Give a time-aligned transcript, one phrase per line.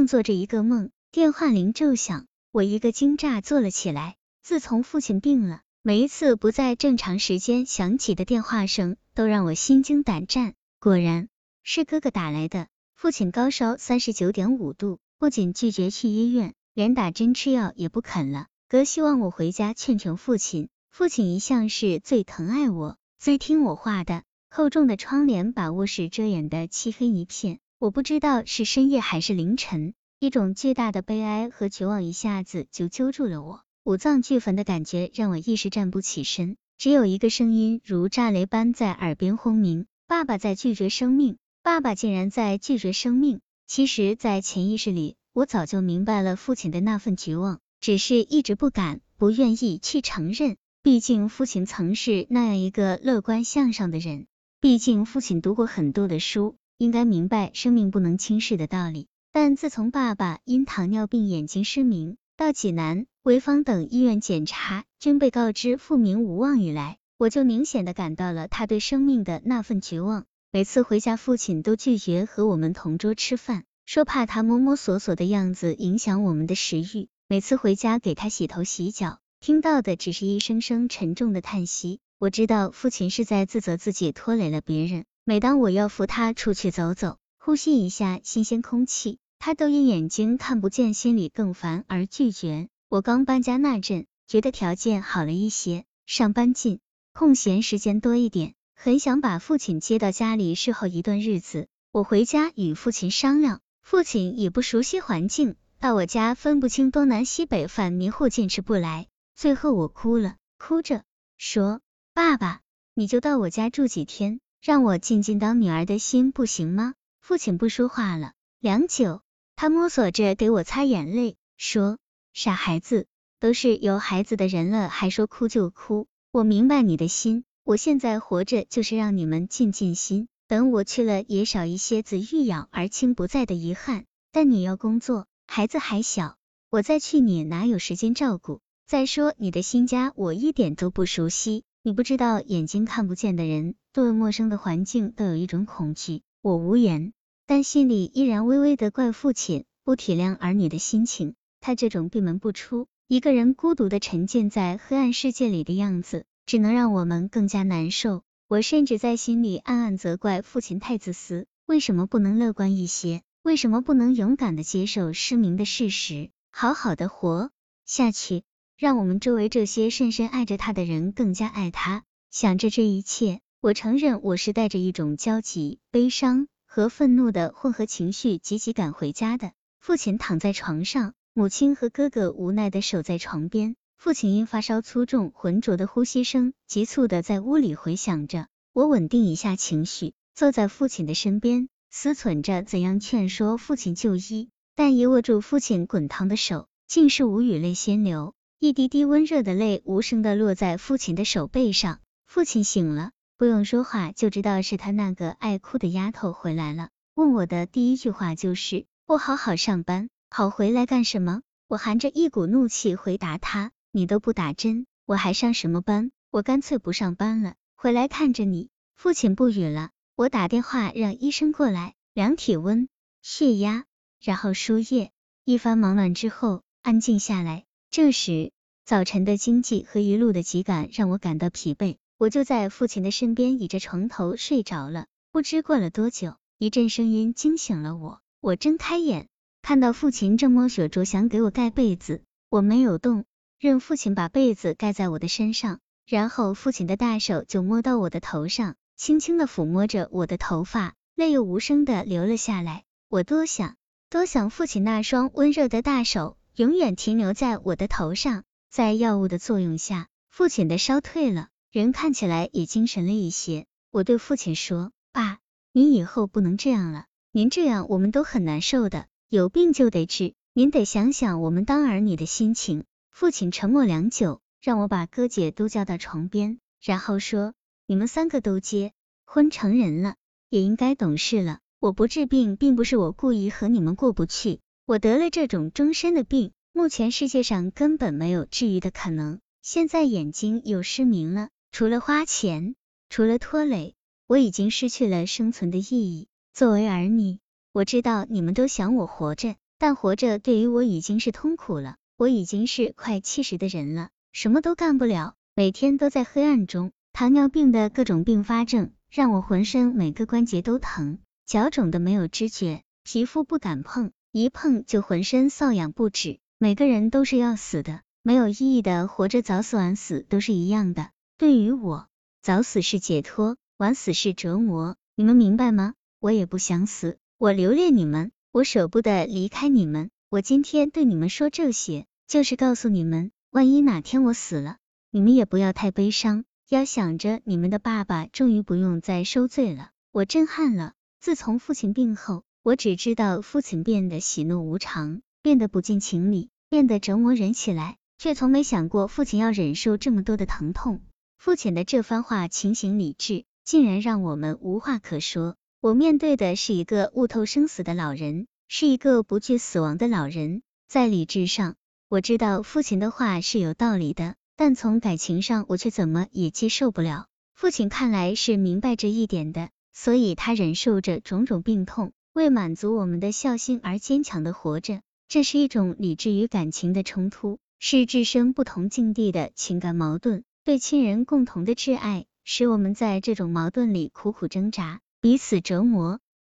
[0.00, 4.16] 正做着一个梦，电话铃骤响，我一个惊乍坐了起来。
[4.42, 10.54] 自从父亲病了，每一次不在正常时间响起的电话声，都让我心惊胆战。
[10.78, 11.28] 果然
[11.62, 18.46] 是哥哥打来的，父亲高烧三十九点五度，不仅拒绝去医院，连打针吃药也不肯了。
[18.70, 24.22] 哥希望我回家劝劝父亲，父亲一向是最疼爱我、最听我话的。
[24.48, 33.62] 厚重的窗帘把卧室遮掩的漆黑一片，我不知道是深夜还是凌晨，一种巨大的悲哀和绝望一下子就揪住了我。
[33.84, 43.40] 五脏俱焚的感觉让我一时站不起身，只有一个声音如炸雷般在耳边轰鸣：爸爸在拒绝生命，爸爸竟然在拒绝生命。
[43.66, 50.58] 其实，在潜意识里，我早就明白了父亲的那份绝望，只是一直不敢、不愿意去承认。
[50.82, 54.26] 毕竟，父亲曾是那样一个乐观向上的人，
[54.60, 59.06] 毕竟父亲读过很多的书，应该明白生命不能轻视的道理。
[59.32, 63.04] 但自从爸爸因糖尿病眼睛失明，到济南。
[63.22, 70.24] 潍坊等医院检查均被告知复明无望以来，我就明显的感到了他对生命的那份绝望。
[70.50, 77.08] 每次回家，父亲都拒绝和我们同桌吃饭，说怕他摸摸索索的样子影响我们的食欲。
[77.28, 82.00] 每次回家给他洗头洗脚，听到的只是一声声沉重的叹息。
[82.18, 85.04] 我知道父亲是在自责自己拖累了别人。
[85.24, 92.68] 每当我要扶他出去走走，呼吸一下新鲜空气，他都因眼睛看不见，心里更烦而拒绝。
[92.88, 96.80] 我刚搬家那阵，觉得条件好了一些，上班近，
[97.12, 101.68] 空闲时间多一点，很想把父亲接到家里侍候一段日子。
[101.92, 109.06] 我回家与父亲商量，父亲也不熟悉环境，到我家分不清东南西北，犯迷糊，坚持不来。
[109.36, 111.02] 最后我哭了，哭着
[111.38, 111.80] 说
[112.14, 112.60] ：“爸爸，
[112.94, 119.22] 你就到我家住几天，让我静静当女儿的心，不行吗？”父亲不说话了，良久，
[119.56, 121.98] 他摸索着给我擦眼泪，说。
[122.32, 123.06] 傻孩子，
[123.40, 126.06] 都是有孩子的人了，还说哭就哭。
[126.30, 130.28] 我明白你的心，我现在活着就是让你们静静心。
[130.46, 134.04] 等我去了，也少一些子欲养而亲不在的遗憾。
[134.30, 136.36] 但你要工作，孩子还小，
[136.70, 138.60] 我再去你哪有时间照顾？
[138.86, 146.22] 再说你的新家我一点都不熟悉，你不知道眼睛看不见的人对陌生的环境都有一种恐惧。
[146.42, 147.12] 我无言，
[147.46, 151.34] 但心里依然微微的怪父亲不体谅儿女的心情。
[151.60, 158.22] 他这种闭门不出，一个人孤独的沉浸在黑暗世界里的样子，只能让我们更加难受。
[158.48, 163.22] 我甚至在心里暗暗责怪父亲太自私，为什么不能乐观一些？
[163.42, 167.50] 为什么不能勇敢的接受失明的事实，好好的活
[167.86, 168.42] 下去，
[168.76, 172.04] 让我们周围这些深深爱着他的人更加爱他？
[172.30, 179.52] 想着这一切，我承认我是带着一种焦急、悲伤和愤怒的混合情绪，急急赶回家的。
[179.80, 181.12] 父亲躺在床上。
[181.34, 188.46] 母亲和哥哥无奈的守在床边，父亲因发烧粗重，浑浊的呼吸声急促的在屋里回响着。
[188.72, 202.00] 我稳定一下情绪，坐在父亲的身边，思忖着怎样劝说父亲就医，但一握住父亲滚烫的手，竟是无语泪先流，一滴滴温热的泪无声的落在父亲的手背上。
[202.26, 203.10] 父亲醒了，
[203.40, 206.90] 不用说话就知道是他那个爱哭的丫头回来了。
[207.14, 210.10] 问我的第一句话就是不好好上班。
[210.28, 211.40] 跑回来干什么？
[211.66, 216.10] 我含着一股怒气回答他：“你都不打针，我还上什么班？
[216.30, 219.88] 我干脆不上班了，回来看着你。”父亲不语了。
[220.16, 222.90] 我打电话让医生过来量体温、
[223.22, 223.84] 血压，
[224.20, 225.12] 然后输液。
[225.46, 227.64] 一番忙乱之后，安静下来。
[227.90, 228.52] 这时，
[228.84, 235.06] 早晨的经济和一路的急赶让我感到疲惫，我就在父亲的身边倚着床头睡着了。
[235.32, 238.20] 不知过了多久，一阵声音惊醒了我。
[238.42, 239.28] 我睁开眼。
[239.62, 243.24] 看到父亲正摸雪着想给我盖被子，我没有动，
[243.58, 252.84] 任父亲把被子盖在我的身上，然后父亲的大手就摸到我的头上，轻轻的抚摸着我的头发，泪又无声的流了下来。
[253.08, 253.76] 我多想，
[254.10, 258.44] 多想父亲那双温热的大手永远停留在我的头上。
[258.68, 263.66] 在药物的作用下，父亲的烧退了，人看起来也精神了一些。
[263.92, 265.38] 我对父亲说：“爸，
[265.72, 272.82] 您以后不能这样了，您这样我们都很难受的。”有病就得治，您得想想我们当儿女的心情。
[273.12, 277.54] 父亲沉默良久，让我把哥姐都叫到床边，然后说
[277.86, 278.92] ：“你们三个都结
[279.24, 280.16] 婚成人了，
[280.48, 281.60] 也应该懂事了。
[281.78, 284.58] 我不治病，并不是我故意和你们过不去。
[284.86, 289.38] 我得了这种终身的病，目前世界上根本没有治愈的可能。
[289.62, 292.74] 现在眼睛又失明了，除了花钱，
[293.08, 293.94] 除了拖累，
[294.26, 296.28] 我已经失去了生存的意义。
[296.52, 297.38] 作为儿女。”
[297.72, 301.94] 我知道你们都想我活着，但活着对于我已经是痛苦了。
[302.16, 306.90] 我已经是快七十的人了，什么都干不了，每天都在黑暗中。
[307.12, 316.40] 糖尿病的各种并发症让我浑身每个关节都疼，脚肿的没有知觉，皮肤不敢碰，一碰就浑身瘙痒不止。
[316.58, 321.10] 每个人都是要死的，没有意义的活着，早死晚死都是一样的。
[321.40, 322.06] 对于我，
[322.42, 324.96] 早死是解脱，晚死是折磨。
[325.14, 325.94] 你们明白吗？
[326.18, 330.10] 我也不想死，我留恋你们，我舍不得离开你们。
[330.28, 332.04] 我今天对你们说这些。
[332.28, 334.76] 就是告诉你们，万一哪天我死了，
[335.10, 339.92] 你们也不要太悲伤，要想着你们的爸爸终于不用再受罪了。
[340.12, 351.00] 我震撼了，自从父亲病后，我只知道父亲变得喜怒无常，变得不近情理，变得折磨人起来，却从没想过父亲要忍受这么多的疼痛。
[351.40, 355.56] 父亲的这番话情形理智，竟然让我们无话可说。
[355.80, 361.76] 我面对的是一个悟透生死的老人，是一个不惧死亡的老人，在理智上。
[362.10, 367.24] 我知道父亲的话是有道理的，但从感情上我却怎么也接受不了。
[367.54, 375.00] 父亲看来是明白这一点的，所以他忍受着种种病痛，为满足我们的孝心而坚强的活着。
[375.26, 380.44] 这是一种理智与感情的冲突，是置身不同境地的情感矛盾。
[380.62, 386.20] 对亲人共同的挚爱，使我们在这种矛盾里苦苦挣扎，彼此折磨。